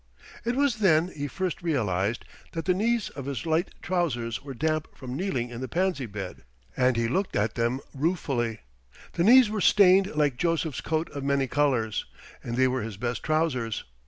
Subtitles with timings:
[0.43, 4.87] It was then he first realized that the knees of his light trousers were damp
[4.97, 6.43] from kneeling in the pansy bed,
[6.75, 8.61] and he looked at them ruefully.
[9.13, 12.05] The knees were stained like Joseph's coat of many colors,
[12.43, 13.83] and they were his best trousers.